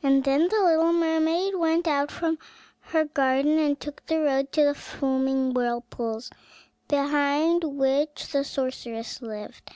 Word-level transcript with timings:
And 0.00 0.22
then 0.22 0.46
the 0.46 0.62
little 0.62 0.92
mermaid 0.92 1.56
went 1.56 1.88
out 1.88 2.12
from 2.12 2.38
her 2.82 3.04
garden, 3.04 3.58
and 3.58 3.80
took 3.80 4.06
the 4.06 4.20
road 4.20 4.52
to 4.52 4.62
the 4.62 4.74
foaming 4.76 5.54
whirlpools, 5.54 6.30
behind 6.86 7.64
which 7.64 8.28
the 8.28 8.44
sorceress 8.44 9.20
lived. 9.20 9.68